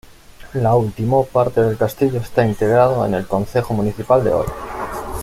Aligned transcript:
La 0.55 0.73
último 0.73 1.25
parte 1.27 1.61
del 1.61 1.77
castillo 1.77 2.21
está 2.21 2.43
integrado 2.43 3.05
en 3.05 3.13
el 3.13 3.27
concejo 3.27 3.75
municipal 3.75 4.23
de 4.23 4.33
hoy. 4.33 4.47